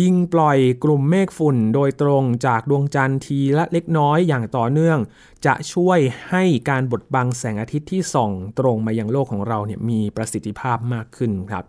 [0.00, 4.98] ยิงปล่อยกลุ่มเมฆฝุ่นโดยตรงจากดวงจันทร์ทีละเล็กน้อยอย่างต่อเนื่อง
[5.46, 5.98] จะช่วย
[6.30, 11.64] ให้การบดบังแสงอาทิตย์ที่ส่องตรงมายังโลกของเราเนี่ยมีประสิทธิภาพมากขึ้นครับ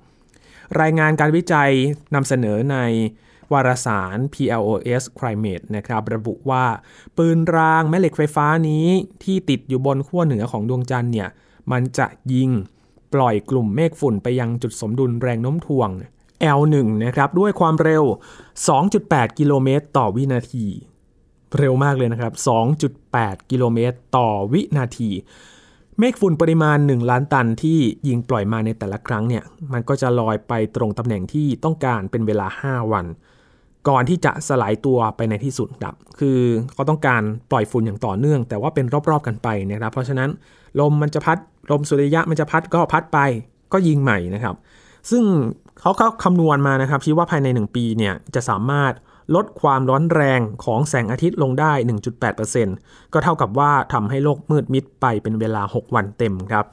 [0.81, 1.71] รายงานการวิจัย
[2.15, 2.77] นำเสนอใน
[3.53, 6.65] วารสาร PLOS Climate นะครับระบุว่า
[7.17, 8.87] ปืนรางแม่เหล็กไฟฟ้านี้
[9.23, 11.29] ที่ติดอยู่บนขั้วเหนือของดวงจันทร์เนี่ย
[11.71, 12.49] มันจะยิง
[13.13, 15.89] ปล่อยกลุ่มเมฆฝุ่นไปยังจุดสมดุลแรงโน้มถ่วง
[16.57, 18.03] L1 นะครับด้วยความเร็ว
[18.71, 20.65] 2.8 กิโลเมตรต่อวินาที
[21.57, 22.33] เร็วมากเลยนะครับ
[22.91, 25.09] 2.8 กิโลเมตรต่อวินาที
[25.99, 33.05] เมฆฝุ่นปริมาณ 1 ล้านตันที่ยิงปล่อยมาในแต่ละครั้งเนี่ย มันก็จะลอยไปตรงตำแหน่งที่ต้องการเป็นเวลา 5 วัน
[33.87, 36.39] ก่อนที่จะสลายตัวไปในที่สุดครับ คือ
[36.73, 40.29] เขาต้องการปล่อยฝุ่นอย่างต่อเนื่อง แต่ว่าเป็นรอบๆกันไปนะครับ เพราะฉะนั้น
[40.79, 41.37] ลมมันจะพัด
[41.71, 43.19] ลมสุริยะมันจะพัดก็พัดไป
[43.73, 44.55] ก็ยิงใหม่นะครับ
[45.11, 45.23] ซึ่ง
[45.81, 48.93] เขาก็คำนวณมานะครับชี้ว่าภายใน 1 ปีเนี่ยจะสามารถ
[49.35, 51.73] ลดความร้อนแรงของแสงอาทิตย์ลงได้
[52.43, 56.65] 1.8%ก็เท่ากับว่าทำให้โลกมืดมิดไปเป็นเวลา 6 วันเต็มครับ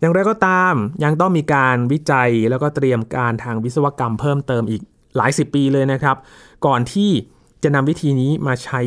[0.00, 4.82] อย่างไรก็ตามยังต้องมีการวิจัยแล้วก็เตรียมการทางวิศวกรรมเพิ่มเติมอีก
[5.16, 6.16] หลายสิบปีเลยนะครับ
[6.66, 7.10] ก่อนที่
[7.62, 8.80] จะนำวิธีนี้มาใช้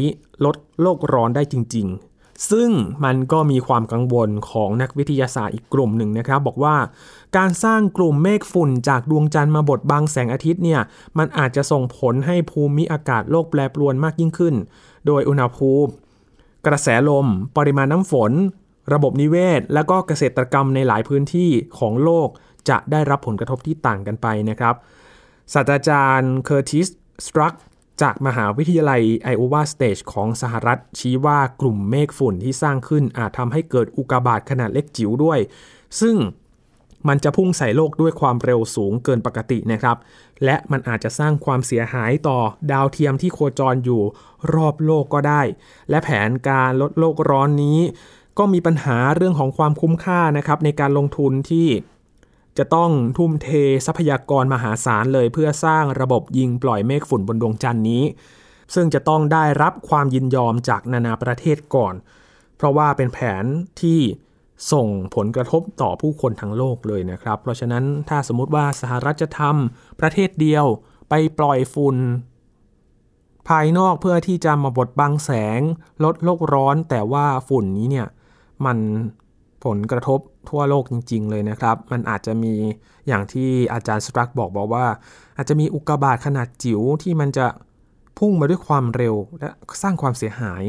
[0.45, 2.05] ลดโลกร้อนได้จริง ๆ
[2.51, 2.69] ซึ่ง
[3.05, 6.75] มันก็มีความกังวลของนักวิทยาศาสตร์อีกกลุ่มหนึ่งนะครับ บอกว่า
[7.37, 10.81] การสร้างกลุ่มเมฆฝุ่นจากดวงจันทร์มาบดบังแสงอาทิตย์เนี่ย
[11.17, 14.55] มันอาจจะส่งผลให้ภูมิอากาศโลกแปรปรวนมากยิ่งขึ้น
[15.07, 15.91] โดยอุณหภูมิ
[16.67, 18.31] กระแสลม ปริมาณน้ำฝน
[18.93, 22.29] ระบบนิเวศ และก็เกษตรกรรมในหลายพื้นที่ของโลก
[22.69, 24.75] จะได้รับผลกระทบที่ต่างกันไปนะครับ
[25.53, 26.87] ศาสตราจารย์เคอร์ติส
[27.25, 27.53] สตรัก
[28.01, 35.39] จากมหาวิทยาลัยไอโอวาสเตตของสหรัฐ ชี้ว่ากลุ่มเมฆฝุ่นที่สร้างขึ้นอาจทำให้เกิดอุกกาบาตขนาดเล็กจิ๋วด้วย
[36.01, 36.15] ซึ่ง
[37.07, 39.97] มันจะพุ่งใส่โลกด้วยความเร็วสูงเกินปกตินะครับ
[40.43, 42.37] และมันอาจจะสร้างความเสียหายต่อ
[42.71, 44.01] ดาวเทียมที่โคจรอยู่
[44.53, 45.41] รอบโลกก็ได้
[45.89, 47.79] และแผนการลดโลกร้อนนี้
[48.37, 51.67] ก็มีปัญหาเรื่องของความคุ้มค่านะครับในการลงทุนที่
[52.57, 53.47] จะต้องทุ่มเท
[53.85, 58.03] ทรัพยากรมหาศาลเลย เพื่อสร้างระบบยิงปล่อยเมฆฝุ่นบนดวงจันทร์นี้
[58.73, 61.93] ซึ่งจะต้องได้รับความยินยอมจากนานาประเทศก่อน
[62.55, 63.45] เพราะว่าเป็นแผน
[63.81, 63.99] ที่
[64.71, 70.65] ส่งผลกระทบต่อผู้คนทั้งโลกเลยนะครับ เพราะฉะนั้นถ้าสมมติว่าสหรัฐจะทำประเทศเดียว
[71.09, 71.97] ไปปล่อยฝุ่น
[73.47, 75.61] ภายนอกเพื่อที่จะมาบดบังแสง
[76.03, 78.07] ลดโลกร้อน แต่ว่าฝุ่นนี้เนี่ย
[78.65, 78.77] มัน
[79.65, 80.19] ผลกระทบ
[80.51, 82.53] ทั่วโลกจริง ๆ เลยนะครับ มันอาจจะมี
[83.07, 84.85] อย่างที่อาจารย์สตรักบอกบอกว่า
[85.37, 87.45] อาจจะมีอุกกาบาตขนาดจิ๋วที่มันจะ
[88.17, 89.47] พุ่งมาด้วยความเร็ว และ
[89.81, 90.63] สร้างความเสียหาย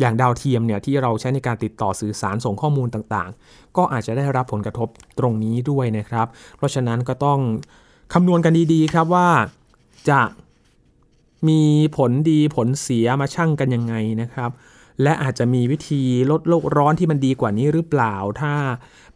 [0.00, 6.26] อย่างดาวเทียมเนี่ยที่เราใช้ในการติดต่อสื่อสารส่งข้อมูลต่างๆ ก็อาจจะได้รับผลกระทบตรงนี้ด้วยนะครับ
[6.56, 7.38] เพราะฉะนั้นก็ต้อง
[8.12, 9.28] คำนวณกันดีๆครับว่า
[10.10, 10.20] จะ
[11.48, 11.62] มี
[11.96, 14.50] ผลดีผลเสียมาชั่งกันยังไงนะครับ
[15.02, 18.54] และอาจจะมีวิธีลดโลกร้อนที่มันดีกว่านี้หรือเปล่า ถ้า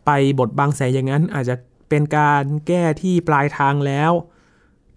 [0.07, 1.55] ไปบทบังแสงอย่างนั้นอาจจะ
[1.89, 4.13] เป็นการแก้ที่ปลายทางแล้ว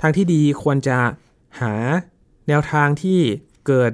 [0.01, 0.97] ทางที่ดีควรจะ
[1.61, 1.73] หา
[2.47, 3.19] แนวทางที่
[3.67, 3.91] เกิด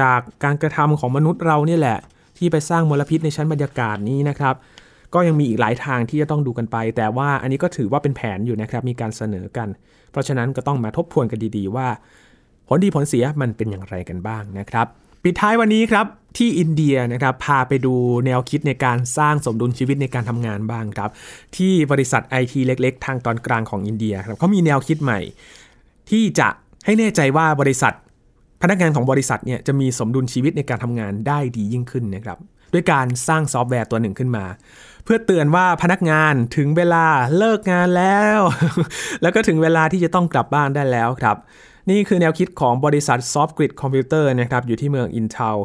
[0.00, 1.98] จากการกระทำของมนุษย์เราเนี่ยแหละ
[2.38, 4.54] ที่ไปสร้างมลพิษในชั้นบรรยากาศนี้นะครับ
[5.14, 9.68] ก็ยังมีอีกหลายทางที่จะต้องดูกันไป แต่ว่าอันนี้ก็ถือว่าเป็นแผนอยู่นะครับ มีการเสนอกัน
[10.10, 11.88] เพราะฉะนั้นก็ต้องมาทบทวนกันดีๆว่า
[12.66, 14.86] ผลดีผลเสียมันเป็นอย่างไรกันบ้างนะครับ
[15.24, 16.06] ปิดท้ายวันนี้ครับ
[16.38, 17.94] ที่อินเดียนะครับพาไปดู
[18.26, 21.10] แนวคิดในการสร้างสมดุลชีวิตในการทำงานบ้างครับ
[21.56, 25.20] ที่บริษัทไอทีเล็ก ๆ ทางตอนกลางของอินเดียครับเขามีแนวคิดใหม่
[26.10, 26.48] ที่จะ
[26.84, 27.94] ให้แน่ใจว่าบริษัท
[28.62, 32.38] พนักงานของบริษัทเนี่ยจะมีสมดุลชีวิตในการทำงานได้ดียิ่งขึ้นนะครับ
[32.72, 34.44] ด้วยการสร้างซอฟต์แวร์ตัวหนึ่งขึ้นมา
[35.04, 37.04] เพื่อเตือนว่าพนักงานถึงเวลา
[37.36, 38.38] เลิกงานแล้ว
[39.22, 41.36] แล้วก็ถึงเวลาที่จะต้องกลับบ้านได้แล้วครับ
[41.90, 45.56] นี่คือแนวคิดของบริษัท Softgrid Computer นะครับอยู่ที่เมืองอินเทล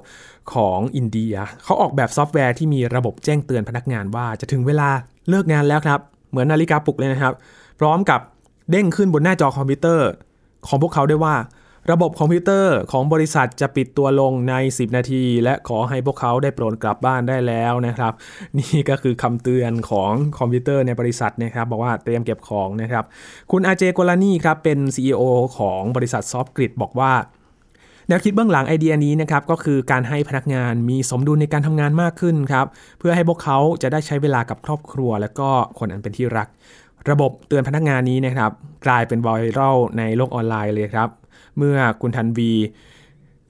[0.54, 4.90] ของอินเดีย เขาออกแบบซอฟต์แวร์ที่มีระบบแจ้งเตือนพนักงานว่าจะถึงเวลา
[5.30, 7.34] เลิกงานแล้วครับ เหมือนนาฬิกาปลุกเลยนะครับ
[7.80, 8.20] พร้อมกับ
[8.72, 10.10] เด้งขึ้นบนหน้าจอคอมพิวเตอร์
[10.68, 11.36] ของพวกเขาได้ว่า
[11.92, 18.14] ระบบคอมพิวเตอร์ของบริษัทจะปิดตัวลงใน 10 นาที และขอให้พวกเขาได้โปรดกลับบ้านได้แล้วนะครับ
[18.60, 23.04] นี่ก็คือคำเตือนของคอมพิวเตอร์ในบริษัทนะครับบอกว่าเตรียมเก็บของนะครับ
[23.52, 25.22] คุณอาเจโกลานี่ครับเป็น CEO
[25.58, 27.12] ของบริษัท SoftGrid บอกว่า
[28.08, 32.66] แนวคิดเบื้องหลังไอเดียนี้นะครับก็คือการให้พนักงานมีสมดุลในการทำงานมากขึ้นครับ
[33.00, 36.48] เพื่อให้พวกเขาจะได้ใช้เวลากับครอบครัว และก็คนอันเป็นที่รัก
[37.10, 38.52] ระบบเตือนพนักงานนี้นะครับ
[38.86, 41.10] กลายเป็นไวรัลในโลกออนไลน์เลยครับ
[41.58, 42.52] เมื่อคุณทันวี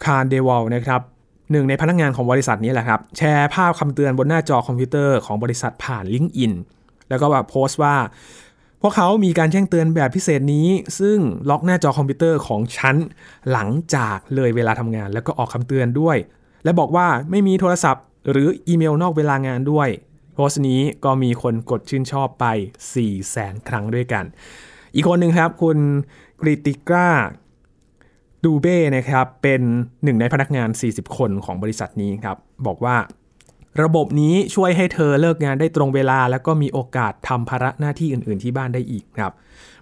[0.03, 1.01] คาร์เดวอลนะครับ
[1.51, 6.53] หนึ่งในพนักงานของบริษัทนี้แหละครับ แชร์ภาพคำเตือนบนหน้าจอคอมพิวเตอร์ของบริษัทผ่าน LinkedIn
[7.09, 7.95] แล้วก็แบบโพสต์ว่า
[8.81, 10.67] พวกเขามีการแจ้งเตือนแบบพิเศษนี้
[10.99, 11.17] ซึ่ง
[11.49, 12.95] ล็อกหน้าจอคอมพิวเตอร์ของฉัน
[13.51, 16.17] หลังจากเลยเวลาทำงาน แล้วก็ออกคำเตือนด้วย
[16.63, 19.89] และบอกว่าไม่มีโทรศัพท์ หรืออีเมลนอกเวลางานด้วย
[20.33, 22.45] โพสต์นี้ก็มีคนกดชื่นชอบไป
[22.79, 24.25] 4 0 0แสนครั้งด้วยกัน
[24.95, 25.77] อีกคนหนึ่งครับคุณ
[26.41, 27.09] กริติกรา
[28.45, 29.61] ดูเบ้นะครับเป็น
[30.03, 32.95] หนึ่งในพนักงาน 40 คนของบริษัทนี้ครับบอกว่า
[33.83, 39.31] ระบบนี้ช่วยให้เธอเลิกงานได้ตรงเวลา แล้วก็มีโอกาสทำภาระหน้าที่อื่น ๆ ที่บ้านได้อีกครับ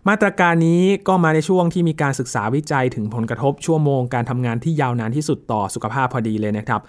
[0.08, 6.82] มาตรการนี้ก็มาในช่วงที่มีการศึกษาวิจัยถึงผลกระทบชั่วโมงการทำงานที่ยาวนานที่สุดต่อสุขภาพพอดีเลยนะครับ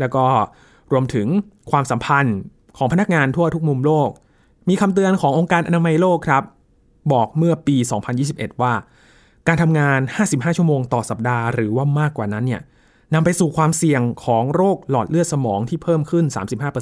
[0.00, 0.24] แล้วก็
[0.92, 1.26] รวมถึง
[1.70, 2.38] ความสัมพันธ์
[2.76, 4.10] ของพนักงานทั่วทุกมุมโลก
[4.68, 6.42] มีคำเตือนขององค์การอนามัยโลกครับ
[7.12, 7.76] บอกเมื่อปี
[8.18, 8.72] 2021 ว่า
[9.50, 12.62] การทำงาน 55 ชั่วโมงต่อสัปดาห์หรือว่ามากกว่านั้นเนี่ย
[13.14, 16.24] นำไปสู่ความเสี่ยงของโรคหลอดเลือดสมองที่เพิ่มขึ้น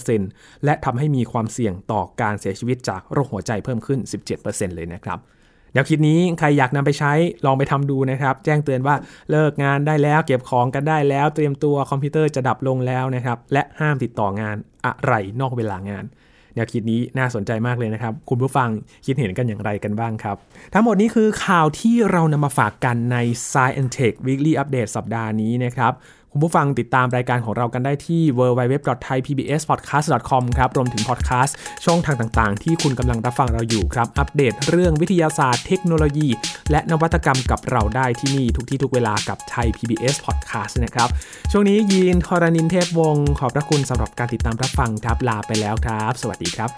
[0.05, 3.99] 35%และทำให้มีความเสี่ยงต่อการเสียชีวิตจากโรคหัวใจเพิ่มขึ้น
[4.39, 5.19] 17%เลยนะครับ
[5.73, 7.13] แนวคิดนี้ใครอยากนำไปใช้
[7.47, 8.97] ลองไปทำดูนะครับ แจ้งเตือนว่า
[9.31, 16.05] เลิกงานได้แล้วเก็บของกันได้แล้ว เตรียมตัวคอมพิวเตอร์จะดับลงแล้วนะครับ และห้ามติดต่องานอะไรนอกเวลางาน
[16.57, 18.69] แนวคิดนี้น่าสนใจมากเลยนะครับ คุณผู้ฟัง
[19.07, 20.37] คิดเห็นกันอย่างไรกันบ้างครับ
[20.75, 23.17] ทั้งหมดนี้คือข่าวที่เรานำมาฝากกันใน
[23.53, 25.93] Science Tech Weekly Update สัปดาห์นี้นะครับ
[26.37, 36.29] คุณผู้ฟังติดตามรายการของเรากันได้ที่ www.thaipbspodcast.com ครับ รวมถึงพอดแคสต์ช่องทางต่างๆ ที่คุณกำลังรับฟังเราอยู่ครับ อัปเดตเรื่องวิทยาศาสตร์เทคโนโลยี
[36.71, 41.09] และนวัตกรรมกับเราได้ที่นี่ทุกที่ทุกเวลากับไทย PBS Podcast นะครับ
[41.53, 46.71] ช่วงนี้ยีนทรณินเทพวงศ์ขอบพระคุณสำหรับการติดตามรับฟังครับลาไปแล้วครับ สวัสดีครับ